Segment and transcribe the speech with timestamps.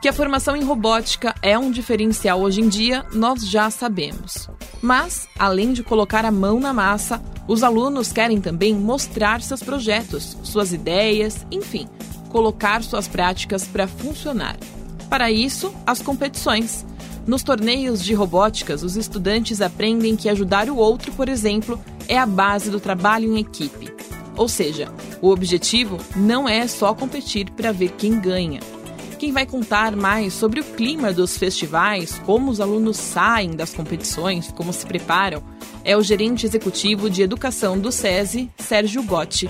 [0.00, 4.48] Que a formação em robótica é um diferencial hoje em dia, nós já sabemos.
[4.80, 10.36] Mas, além de colocar a mão na massa, os alunos querem também mostrar seus projetos,
[10.42, 11.86] suas ideias, enfim,
[12.30, 14.56] colocar suas práticas para funcionar.
[15.08, 16.84] Para isso, as competições.
[17.26, 21.78] Nos torneios de robóticas, os estudantes aprendem que ajudar o outro, por exemplo,
[22.08, 23.92] é a base do trabalho em equipe.
[24.36, 28.60] Ou seja, o objetivo não é só competir para ver quem ganha
[29.22, 34.50] quem vai contar mais sobre o clima dos festivais, como os alunos saem das competições,
[34.50, 35.40] como se preparam,
[35.84, 39.48] é o gerente executivo de educação do SESI, Sérgio Gotti.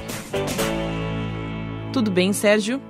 [1.90, 2.82] Tudo bem, Sérgio?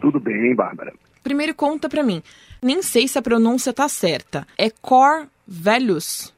[0.00, 0.94] Tudo bem, Bárbara.
[1.24, 2.22] Primeiro conta para mim.
[2.62, 4.46] Nem sei se a pronúncia tá certa.
[4.56, 6.32] É Core Values?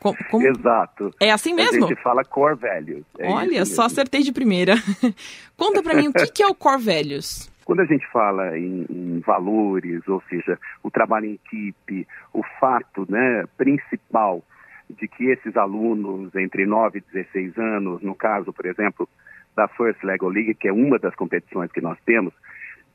[0.00, 0.46] Como, como...
[0.46, 1.10] Exato.
[1.20, 1.84] É assim mesmo?
[1.84, 3.04] A gente fala Core Values.
[3.18, 4.74] É Olha, só acertei de primeira.
[5.56, 7.50] conta para mim o que, que é o Core Values.
[7.64, 13.04] Quando a gente fala em, em, valores, ou seja, o trabalho em equipe, o fato
[13.10, 14.42] né, principal
[14.88, 19.08] de que esses alunos entre 9 e 16 anos, no caso, por exemplo,
[19.56, 22.32] da First Lego League, que é uma das competições que nós temos,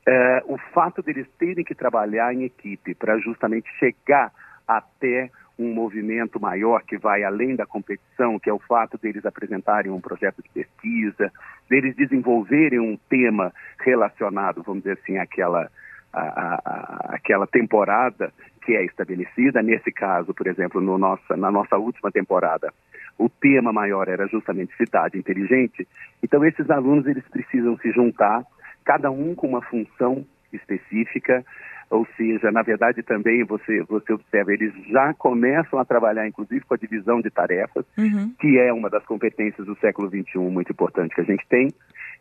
[0.06, 4.32] é, o fato deles terem que trabalhar em equipe para justamente chegar
[4.66, 5.30] até
[5.62, 10.00] um movimento maior que vai além da competição, que é o fato deles apresentarem um
[10.00, 11.30] projeto de pesquisa,
[11.68, 15.70] deles desenvolverem um tema relacionado, vamos dizer assim, àquela,
[16.12, 18.32] à, à, àquela temporada
[18.64, 19.62] que é estabelecida.
[19.62, 22.72] Nesse caso, por exemplo, no nossa, na nossa última temporada,
[23.18, 25.86] o tema maior era justamente cidade inteligente.
[26.22, 28.44] Então, esses alunos eles precisam se juntar,
[28.84, 31.44] cada um com uma função específica,
[31.90, 36.74] ou seja, na verdade também você, você observa, eles já começam a trabalhar, inclusive, com
[36.74, 38.32] a divisão de tarefas, uhum.
[38.40, 41.68] que é uma das competências do século XXI muito importante que a gente tem.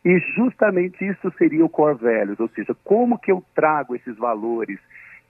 [0.04, 4.80] E justamente isso seria o core values, ou seja, como que eu trago esses valores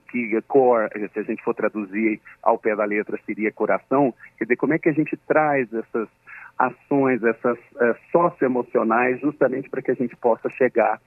[0.09, 4.57] que core, se a gente for traduzir ao pé da letra, seria coração, quer dizer,
[4.57, 6.09] como é que a gente traz essas
[6.57, 11.00] ações, essas uh, socioemocionais, justamente para que a gente possa chegar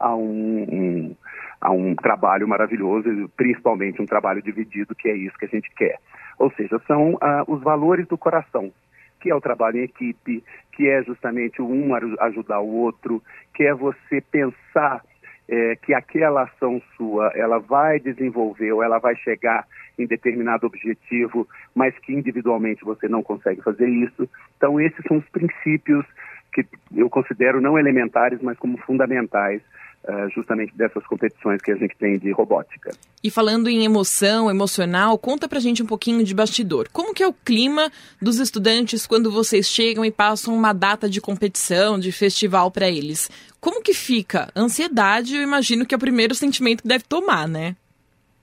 [0.00, 1.16] a um, um,
[1.60, 5.98] a um trabalho maravilhoso, principalmente um trabalho dividido, que é isso que a gente quer.
[6.38, 8.72] Ou seja, são uh, os valores do coração,
[9.20, 13.22] que é o trabalho em equipe, que é justamente um ajudar o outro,
[13.54, 15.02] que é você pensar
[15.46, 19.66] é, que aquela ação sua ela vai desenvolver ou ela vai chegar
[19.98, 24.28] em determinado objetivo, mas que individualmente você não consegue fazer isso.
[24.56, 26.06] Então esses são os princípios
[26.52, 26.64] que
[26.96, 29.60] eu considero não elementares, mas como fundamentais
[30.02, 32.90] Uh, justamente dessas competições que a gente tem de robótica.
[33.22, 36.88] E falando em emoção, emocional, conta pra gente um pouquinho de bastidor.
[36.90, 41.20] Como que é o clima dos estudantes quando vocês chegam e passam uma data de
[41.20, 43.28] competição, de festival para eles?
[43.60, 44.48] Como que fica?
[44.56, 47.76] Ansiedade, eu imagino que é o primeiro sentimento que deve tomar, né?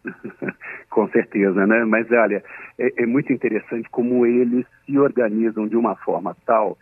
[0.91, 1.84] Com certeza, né?
[1.85, 2.44] Mas olha,
[2.78, 6.78] é, é muito interessante como eles se organizam de uma forma tal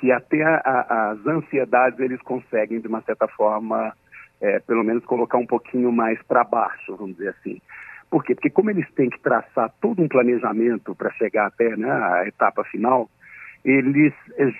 [0.00, 3.92] que até a, a, as ansiedades eles conseguem, de uma certa forma,
[4.40, 7.60] é, pelo menos colocar um pouquinho mais para baixo, vamos dizer assim.
[8.10, 8.34] Por quê?
[8.34, 12.64] Porque como eles têm que traçar todo um planejamento para chegar até né, a etapa
[12.64, 13.08] final,
[13.64, 14.14] eles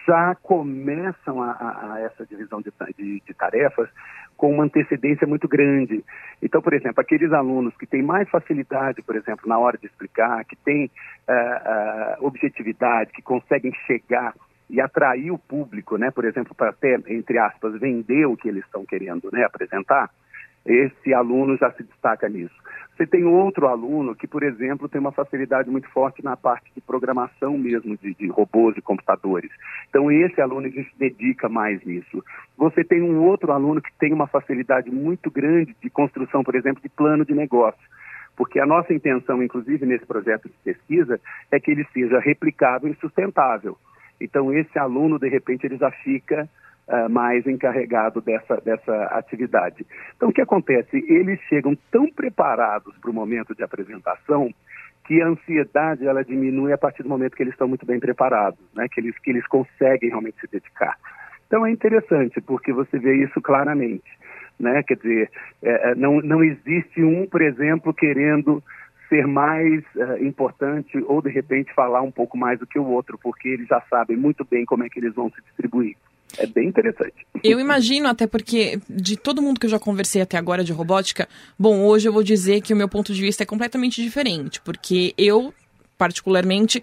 [0.07, 3.89] já começam a, a, a essa divisão de, de, de, tarefas
[4.37, 6.05] com uma antecedência muito grande.
[6.43, 10.45] Então, por exemplo, aqueles alunos que têm mais facilidade, por exemplo, na hora de explicar,
[10.45, 10.85] que têm
[11.29, 14.35] uh, uh, objetividade, que conseguem chegar
[14.70, 18.64] e atrair o público, né, por exemplo, para até, entre aspas, vender o que eles
[18.64, 20.08] estão querendo né, apresentar,
[20.64, 22.54] esse aluno já se destaca nisso.
[22.97, 26.82] Você tem outro aluno que, por exemplo, tem uma facilidade muito forte na parte de
[26.82, 29.50] programação mesmo, de, de robôs e computadores.
[29.88, 32.22] Então, esse aluno a gente dedica mais nisso.
[32.58, 36.82] Você tem um outro aluno que tem uma facilidade muito grande de construção, por exemplo,
[36.82, 37.81] de plano de negócio
[38.37, 41.20] porque a nossa intenção, inclusive nesse projeto de pesquisa,
[41.52, 43.76] é que ele seja replicável e sustentável.
[44.20, 46.48] Então, esse aluno, de repente, ele já fica
[46.88, 49.86] uh, mais encarregado dessa, dessa atividade.
[50.16, 51.05] Então, o que acontece?
[51.08, 54.52] Eles chegam tão preparados para o momento de apresentação
[55.06, 58.61] que a ansiedade ela diminui a partir do momento que eles estão muito bem preparados,
[58.75, 58.87] né?
[58.88, 60.96] que, eles, que eles conseguem realmente se dedicar.
[61.46, 64.08] Então, é interessante, porque você vê isso claramente.
[64.58, 64.82] Né?
[64.84, 65.31] Quer dizer,
[65.62, 68.62] é, não, não existe um, por exemplo, querendo
[69.11, 73.19] ser mais uh, importante ou de repente falar um pouco mais do que o outro,
[73.23, 75.97] porque eles já sabem muito bem como é que eles vão se distribuir.
[76.39, 77.27] É bem interessante.
[77.43, 81.29] Eu imagino, até porque de todo mundo que eu já conversei até agora de robótica,
[81.59, 85.12] bom, hoje eu vou dizer que o meu ponto de vista é completamente diferente, porque
[85.19, 85.53] eu,
[85.99, 86.83] particularmente,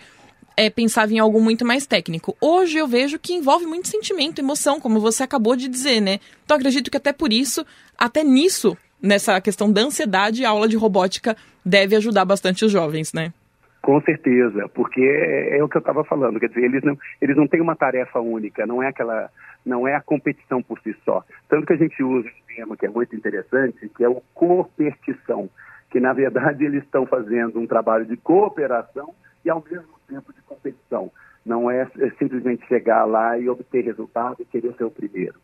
[0.57, 2.35] é, pensava em algo muito mais técnico.
[2.41, 6.19] Hoje eu vejo que envolve muito sentimento, emoção, como você acabou de dizer, né?
[6.43, 7.65] Então acredito que até por isso,
[7.97, 11.35] até nisso, nessa questão da ansiedade, a aula de robótica
[11.65, 13.33] deve ajudar bastante os jovens, né?
[13.81, 17.37] Com certeza, porque é, é o que eu estava falando, quer dizer, eles não, eles
[17.37, 19.29] não têm uma tarefa única, não é aquela,
[19.65, 21.23] não é a competição por si só.
[21.47, 25.49] Tanto que a gente usa um termo que é muito interessante, que é o coopetição,
[25.89, 29.13] que na verdade eles estão fazendo um trabalho de cooperação
[29.45, 31.09] e ao mesmo tempo de competição.
[31.45, 35.35] Não é, é simplesmente chegar lá e obter resultado e querer ser o primeiro.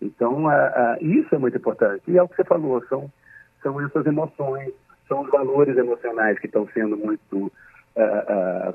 [0.00, 0.44] Então,
[1.00, 2.02] isso é muito importante.
[2.08, 3.10] E é o que você falou, são,
[3.62, 4.72] são essas emoções,
[5.06, 7.52] são os valores emocionais que estão sendo muito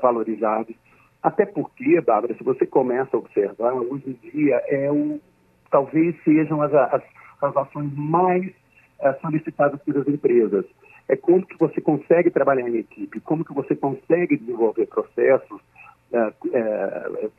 [0.00, 0.74] valorizados.
[1.22, 5.20] Até porque, Bárbara, se você começa a observar, hoje em dia é o,
[5.70, 7.02] talvez sejam as, as,
[7.42, 8.46] as ações mais
[9.00, 10.64] uh, solicitadas pelas empresas.
[11.08, 15.60] É como que você consegue trabalhar em equipe, como que você consegue desenvolver processos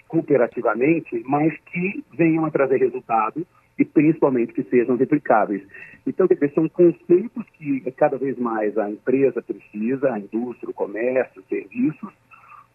[0.07, 3.45] cooperativamente, mas que venham a trazer resultados
[3.78, 5.62] e principalmente que sejam replicáveis.
[6.06, 11.48] Então, são conceitos que cada vez mais a empresa precisa, a indústria, o comércio, os
[11.48, 12.14] serviços,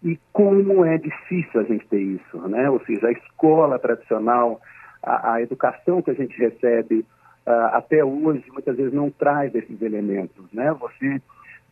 [0.03, 2.69] e como é difícil a gente ter isso, né?
[2.69, 4.61] Ou seja, a escola tradicional,
[5.03, 7.07] a, a educação que a gente recebe
[7.47, 10.73] uh, até hoje, muitas vezes não traz esses elementos, né?
[10.73, 11.21] Você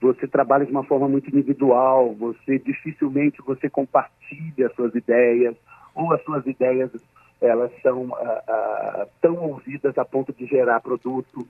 [0.00, 5.54] você trabalha de uma forma muito individual, você dificilmente você compartilha suas ideias
[5.94, 6.90] ou as suas ideias
[7.40, 11.46] elas são ah, ah, tão ouvidas a ponto de gerar produto.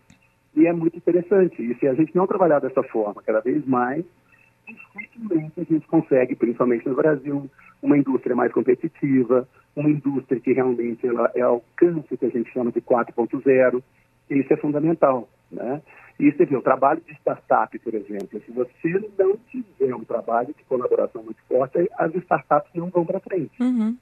[0.54, 1.62] E é muito interessante.
[1.62, 4.04] E se a gente não trabalhar dessa forma cada vez mais,
[4.66, 7.50] dificilmente a gente consegue, principalmente no Brasil,
[7.82, 12.70] uma indústria mais competitiva, uma indústria que realmente ela é alcance que a gente chama
[12.70, 13.82] de 4.0.
[14.30, 15.28] Isso é fundamental.
[15.50, 15.82] Né?
[16.18, 20.54] E você vê, o trabalho de startup, por exemplo, se você não tiver um trabalho
[20.56, 23.60] de colaboração muito forte, as startups não vão para frente.
[23.60, 23.96] Uhum.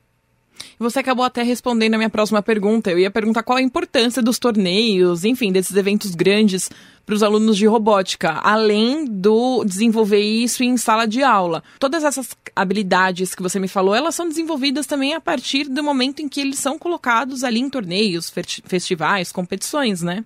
[0.78, 2.90] Você acabou até respondendo a minha próxima pergunta.
[2.90, 6.70] Eu ia perguntar qual a importância dos torneios, enfim, desses eventos grandes
[7.08, 11.62] para os alunos de robótica, além do desenvolver isso em sala de aula.
[11.78, 16.20] Todas essas habilidades que você me falou, elas são desenvolvidas também a partir do momento
[16.20, 20.22] em que eles são colocados ali em torneios, festivais, competições, né?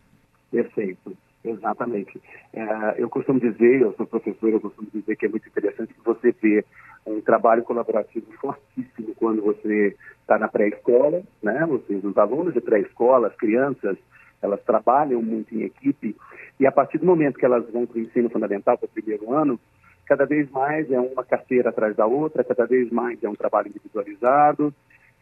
[0.50, 2.20] Perfeito, exatamente.
[2.52, 6.05] É, eu costumo dizer, eu sou professor, eu costumo dizer que é muito interessante que
[6.05, 6.64] você vê
[7.07, 11.67] um trabalho colaborativo fortíssimo quando você está na pré-escola, né?
[11.67, 13.97] Vocês, os alunos de pré-escola, as crianças,
[14.41, 16.17] elas trabalham muito em equipe
[16.59, 19.33] e a partir do momento que elas vão para o ensino fundamental, para o primeiro
[19.33, 19.59] ano,
[20.07, 23.69] cada vez mais é uma carteira atrás da outra, cada vez mais é um trabalho
[23.69, 24.73] individualizado.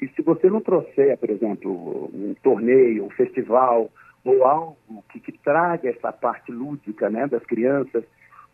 [0.01, 3.91] E se você não trouxer, por exemplo, um torneio, um festival
[4.25, 4.77] ou algo
[5.11, 8.05] que, que traga essa parte lúdica né, das crianças,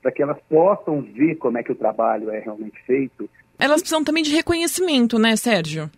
[0.03, 3.29] para que elas possam ver como é que o trabalho é realmente feito.
[3.59, 5.91] Elas precisam também de reconhecimento, né, Sérgio?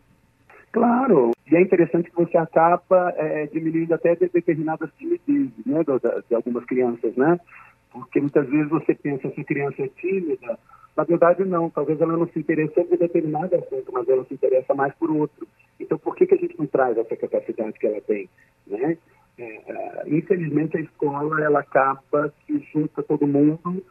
[0.70, 6.34] Claro, e é interessante que você acaba é, diminuindo até determinadas timidezes né, de, de
[6.34, 7.40] algumas crianças, né?
[7.90, 10.58] Porque muitas vezes você pensa que a criança é tímida,
[10.94, 14.74] na verdade não, talvez ela não se interessou por determinado assunto, mas ela se interessa
[14.74, 15.48] mais por outro.
[15.80, 18.28] Então por que, que a gente não traz essa capacidade que ela tem,
[18.66, 18.98] né?
[19.38, 23.82] É, é infelizmente a escola ela acaba que junta todo mundo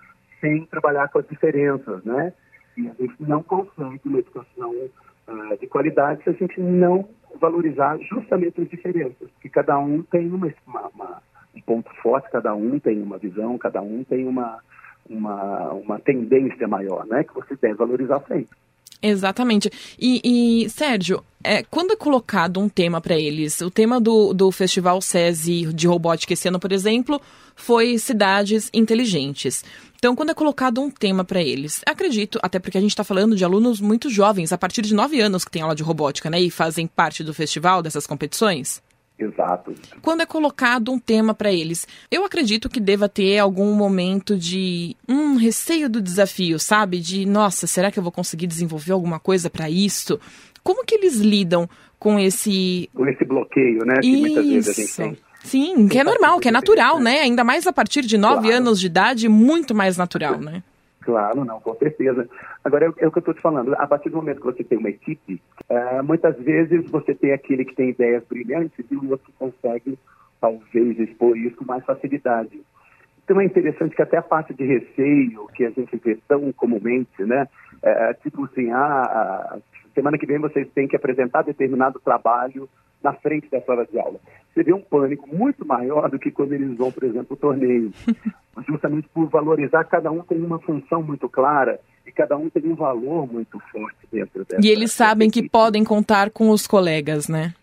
[0.41, 2.33] sem trabalhar com as diferenças, né?
[2.77, 7.07] E a gente não consegue uma educação uh, de qualidade se a gente não
[7.39, 11.21] valorizar justamente as diferenças, porque cada um tem uma, uma,
[11.55, 14.59] um ponto forte, cada um tem uma visão, cada um tem uma,
[15.09, 17.23] uma, uma tendência maior, né?
[17.23, 18.55] Que você deve valorizar sempre.
[19.01, 19.71] Exatamente.
[19.99, 20.21] E,
[20.63, 25.01] e Sérgio, é, quando é colocado um tema para eles, o tema do, do Festival
[25.01, 27.21] SESI de robótica esse ano, por exemplo,
[27.55, 29.63] foi cidades inteligentes.
[29.95, 33.35] Então, quando é colocado um tema para eles, acredito, até porque a gente está falando
[33.35, 36.39] de alunos muito jovens, a partir de 9 anos que tem aula de robótica, né,
[36.39, 38.81] e fazem parte do festival, dessas competições.
[39.19, 39.73] Exato.
[40.01, 44.95] Quando é colocado um tema para eles, eu acredito que deva ter algum momento de
[45.09, 46.99] um receio do desafio, sabe?
[46.99, 50.19] De, nossa, será que eu vou conseguir desenvolver alguma coisa para isso?
[50.63, 54.21] Como que eles lidam com esse com esse bloqueio, né, que isso.
[54.21, 55.17] muitas vezes a gente tem?
[55.43, 57.21] Sim, que é normal, que é natural, né?
[57.21, 58.57] Ainda mais a partir de nove claro.
[58.57, 60.61] anos de idade, muito mais natural, né?
[61.07, 62.27] Claro, não, com certeza.
[62.65, 63.73] Agora, é, é o que eu estou te falando.
[63.75, 67.63] A partir do momento que você tem uma equipe, uh, muitas vezes você tem aquele
[67.63, 69.97] que tem ideias brilhantes e o outro consegue,
[70.41, 72.59] talvez, expor isso com mais facilidade.
[73.23, 77.23] Então, é interessante que até a parte de receio, que a gente vê tão comumente,
[77.23, 77.47] né?
[77.81, 79.59] É, tipo assim, ah,
[79.95, 82.67] semana que vem vocês têm que apresentar determinado trabalho
[83.03, 84.19] na frente da sala de aula.
[84.53, 87.91] Você vê um pânico muito maior do que quando eles vão, por exemplo, o torneio.
[88.67, 92.75] Justamente por valorizar, cada um tem uma função muito clara e cada um tem um
[92.75, 94.65] valor muito forte dentro dessa.
[94.65, 97.53] E eles sabem que podem contar com os colegas, né?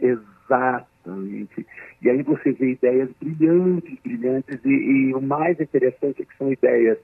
[0.00, 1.66] Exatamente.
[2.00, 6.52] E aí você vê ideias brilhantes, brilhantes, e, e o mais interessante é que são
[6.52, 6.98] ideias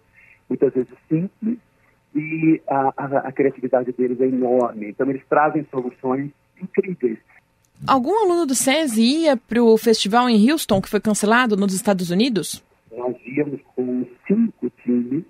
[0.49, 1.59] muitas vezes simples
[2.15, 4.91] e a, a, a criatividade deles é enorme.
[4.91, 7.19] Então eles trazem soluções incríveis.
[7.87, 12.11] Algum aluno do SESI ia para o festival em Houston, que foi cancelado nos Estados
[12.11, 12.65] Unidos?
[12.91, 15.25] Nós íamos com cinco times,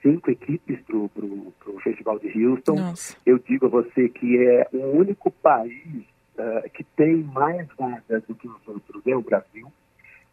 [0.00, 2.76] cinco equipes para o festival de Houston.
[2.76, 3.16] Nossa.
[3.26, 6.04] Eu digo a você que é o único país
[6.38, 9.66] uh, que tem mais vagas do que os outros, é o Brasil,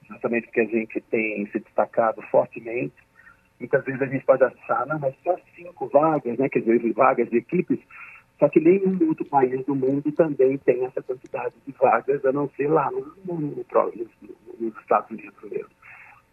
[0.07, 2.93] justamente porque a gente tem se destacado fortemente.
[3.59, 7.27] Muitas vezes a gente pode achar, não, mas só cinco vagas, né, quer dizer, vagas
[7.29, 7.79] de equipes,
[8.39, 12.49] só que nenhum outro país do mundo também tem essa quantidade de vagas, a não
[12.51, 13.65] ser lá no, no, no,
[14.59, 15.69] nos Estados Unidos mesmo.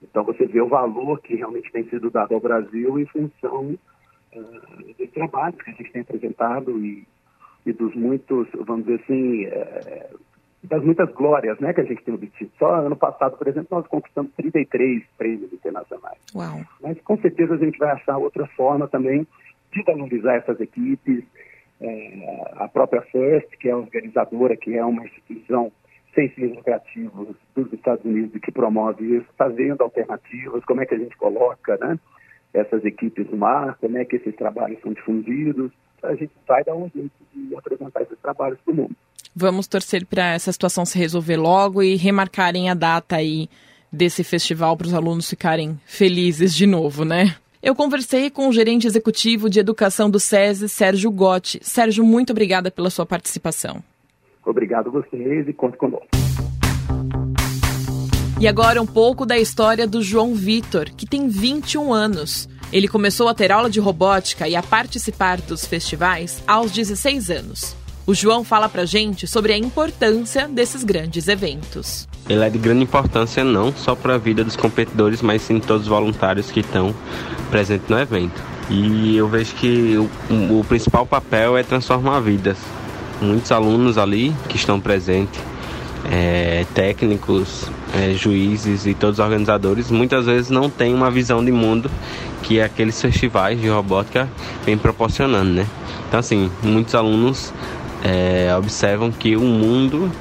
[0.02, 3.78] Então você vê o valor que realmente tem sido dado ao Brasil em função
[4.34, 7.06] uh, dos trabalhos que a gente tem apresentado e,
[7.64, 10.18] e dos muitos, vamos dizer assim, uh,
[10.64, 12.50] das muitas glórias né, que a gente tem obtido.
[12.58, 16.18] Só ano passado, por exemplo, nós conquistamos 33 prêmios internacionais.
[16.34, 16.60] Uau.
[16.82, 19.26] Mas com certeza a gente vai achar outra forma também
[19.72, 21.24] de valorizar essas equipes.
[21.80, 25.72] É, a própria FIRST, que é organizadora, que é uma instituição
[26.14, 30.98] sem fins lucrativos dos Estados Unidos que promove isso, fazendo alternativas, como é que a
[30.98, 31.98] gente coloca né,
[32.52, 36.74] essas equipes no mar, como é que esses trabalhos são difundidos, a gente vai dar
[36.74, 38.96] um jeito de apresentar esses trabalhos para o mundo.
[39.34, 43.48] Vamos torcer para essa situação se resolver logo e remarcarem a data aí
[43.90, 47.36] desse festival para os alunos ficarem felizes de novo, né?
[47.64, 51.60] Eu conversei com o gerente executivo de educação do SESI, Sérgio Gotti.
[51.62, 53.82] Sérgio, muito obrigada pela sua participação.
[54.44, 56.06] Obrigado a vocês e conte conosco.
[58.38, 62.50] E agora um pouco da história do João Vitor, que tem 21 anos.
[62.70, 67.83] Ele começou a ter aula de robótica e a participar dos festivais aos 16 anos.
[68.06, 72.06] O João fala pra gente sobre a importância desses grandes eventos.
[72.28, 75.66] Ele é de grande importância não só para a vida dos competidores, mas sim de
[75.66, 76.94] todos os voluntários que estão
[77.50, 78.42] presentes no evento.
[78.68, 82.58] E eu vejo que o, o principal papel é transformar vidas
[83.20, 85.40] muitos alunos ali que estão presentes,
[86.10, 91.50] é, técnicos, é, juízes e todos os organizadores, muitas vezes não têm uma visão de
[91.50, 91.90] mundo
[92.42, 94.28] que aqueles festivais de robótica
[94.64, 95.66] vêm proporcionando, né?
[96.06, 97.52] Então, assim, muitos alunos
[98.04, 100.12] é, observam que o mundo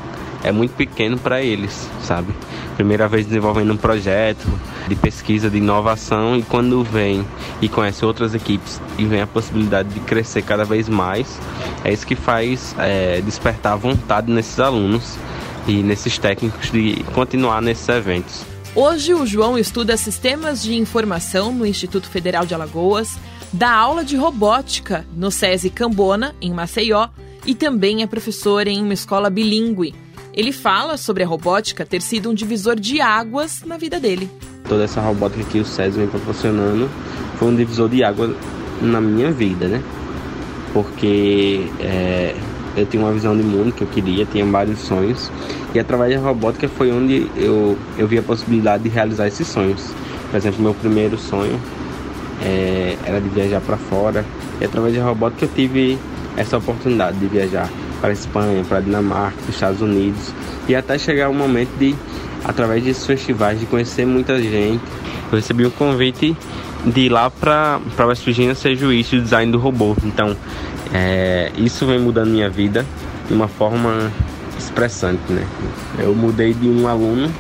[0.44, 2.34] é muito pequeno para eles, sabe?
[2.76, 4.48] Primeira vez desenvolvendo um projeto
[4.88, 7.26] de pesquisa, de inovação, e quando vem
[7.62, 11.40] e conhece outras equipes e vem a possibilidade de crescer cada vez mais,
[11.84, 15.18] é isso que faz é, despertar vontade nesses alunos
[15.68, 18.44] e nesses técnicos de continuar nesses eventos.
[18.76, 23.18] Hoje, o João estuda sistemas de informação no Instituto Federal de Alagoas,
[23.54, 27.08] dá aula de robótica no SESI Cambona, em Maceió,
[27.46, 29.94] e também é professor em uma escola bilíngue.
[30.34, 34.30] Ele fala sobre a robótica ter sido um divisor de águas na vida dele.
[34.68, 36.90] Toda essa robótica que o SESI vem proporcionando
[37.38, 38.36] foi um divisor de água
[38.82, 39.84] na minha vida, né?
[40.74, 42.36] Porque é,
[42.76, 45.30] eu tinha uma visão de mundo que eu queria, tinha vários sonhos.
[45.74, 49.92] E através da robótica foi onde eu, eu vi a possibilidade de realizar esses sonhos.
[50.32, 51.60] Por exemplo, meu primeiro sonho
[52.42, 54.26] é, era de viajar para fora.
[54.60, 56.00] E através da robótica eu tive
[56.38, 57.70] essa oportunidade de viajar
[58.02, 60.34] para a Espanha, para a Dinamarca, para os Estados Unidos
[60.68, 61.96] e até chegar o momento de,
[62.44, 64.84] através desses festivais, de conhecer muita gente.
[65.32, 66.36] Eu recebi um convite
[66.86, 69.96] de ir lá para West Virginia ser juiz de design do robô.
[70.04, 70.36] Então,
[70.94, 72.86] é, isso vem mudando minha vida
[73.28, 74.12] de uma forma
[74.58, 75.46] expressante, né?
[75.98, 77.32] Eu mudei de um aluno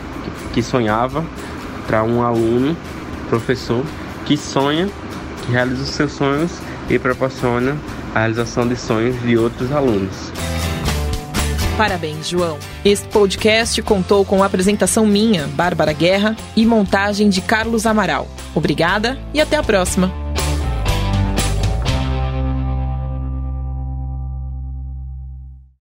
[0.53, 1.23] que sonhava
[1.85, 2.75] para um aluno,
[3.29, 3.83] professor,
[4.25, 4.87] que sonha,
[5.41, 6.51] que realiza os seus sonhos
[6.89, 7.75] e proporciona
[8.13, 10.31] a realização de sonhos de outros alunos.
[11.77, 12.59] Parabéns, João.
[12.85, 18.27] Este podcast contou com a apresentação minha, Bárbara Guerra, e montagem de Carlos Amaral.
[18.53, 20.22] Obrigada e até a próxima.